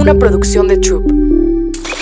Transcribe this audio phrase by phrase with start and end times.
[0.00, 1.12] una producción de Troop.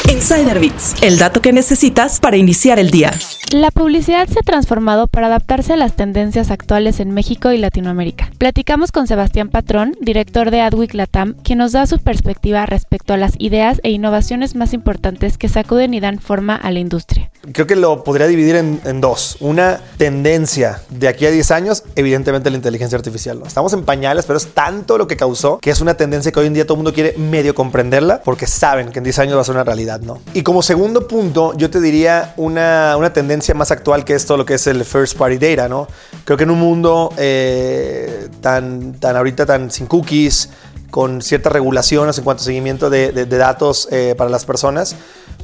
[0.09, 3.11] Insider Bits, el dato que necesitas para iniciar el día.
[3.53, 8.31] La publicidad se ha transformado para adaptarse a las tendencias actuales en México y Latinoamérica.
[8.39, 13.17] Platicamos con Sebastián Patrón, director de Adweek Latam, quien nos da su perspectiva respecto a
[13.17, 17.31] las ideas e innovaciones más importantes que sacuden y dan forma a la industria.
[17.53, 19.37] Creo que lo podría dividir en, dos.
[19.41, 23.41] Una tendencia de aquí a 10 años, evidentemente la inteligencia artificial.
[23.47, 26.47] Estamos en pañales, pero es tanto lo que causó que es una tendencia que hoy
[26.47, 29.43] en día todo el mundo quiere medio comprenderla porque saben que en 10 años va
[29.43, 30.19] a ser una realidad, ¿no?
[30.35, 34.45] Y como segundo punto, yo te diría una, una tendencia más actual que esto, lo
[34.45, 35.89] que es el first party data, ¿no?
[36.25, 40.51] Creo que en un mundo eh, tan, tan ahorita tan sin cookies,
[40.91, 44.97] con ciertas regulaciones en cuanto a seguimiento de, datos eh, para las personas,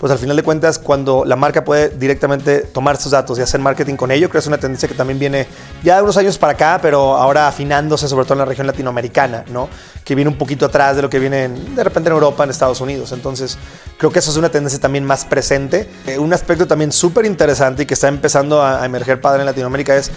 [0.05, 3.59] pues al final de cuentas, cuando la marca puede directamente tomar sus datos y hacer
[3.59, 5.47] marketing con ello, creo que es una tendencia que también viene
[5.83, 9.47] ya de unos años para acá, pero ahora afinándose sobre todo en la región latinoamericana,
[9.49, 9.71] ¿no?
[10.05, 12.83] Que viene un poquito atrás de lo que viene de repente en Europa, en Estados
[12.83, 13.13] Unidos.
[13.13, 13.57] Entonces,
[13.97, 15.89] creo que eso es una tendencia también más presente.
[16.07, 19.47] Eh, un aspecto también súper interesante y que está empezando a, a emerger padre en
[19.47, 20.11] Latinoamérica es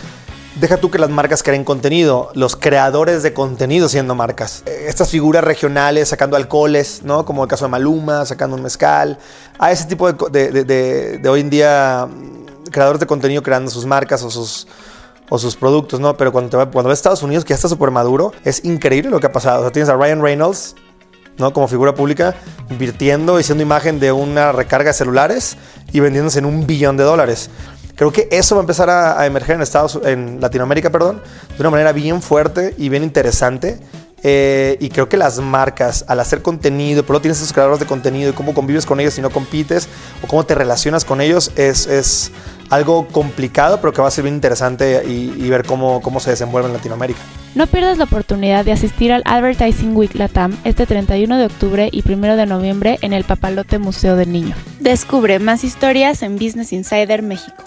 [0.60, 4.64] deja tú que las marcas creen contenido, los creadores de contenido siendo marcas.
[4.66, 7.26] Estas figuras regionales sacando alcoholes, ¿no?
[7.26, 9.18] Como el caso de Maluma, sacando un mezcal.
[9.60, 14.30] A ese tipo de, hoy en día mm, creadores de contenido creando sus marcas o
[14.30, 16.16] sus, productos, ¿no?
[16.18, 19.20] Pero cuando, te, cuando ves Estados Unidos, que ya está súper maduro, es increíble lo
[19.20, 19.60] que ha pasado.
[19.60, 20.76] O sea, tienes a Ryan Reynolds,
[21.38, 21.54] ¿no?
[21.54, 22.36] Como figura pública,
[22.70, 25.58] invirtiendo y siendo imagen de una recarga de celulares
[25.92, 27.50] y vendiéndose en un billón de dólares.
[27.98, 31.72] Creo que eso va a empezar a, emerger en Estados, en Latinoamérica, perdón, de una
[31.72, 33.80] manera bien fuerte y bien interesante.
[34.24, 37.88] Eh, y creo que las marcas, al hacer contenido, por lo tienes esos creadores de
[37.88, 39.90] contenido y cómo convives con ellos y no compites,
[40.24, 42.32] o cómo te relacionas con ellos, es, es
[42.70, 46.68] algo complicado, pero que va a ser bien interesante y, ver cómo, cómo se desenvuelve
[46.68, 47.20] en Latinoamérica.
[47.56, 52.04] No pierdas la oportunidad de asistir al Advertising Week Latam este 31 de octubre y
[52.08, 54.56] 1 de noviembre en el Papalote Museo del Niño.
[54.80, 57.67] Descubre más historias en Business Insider México.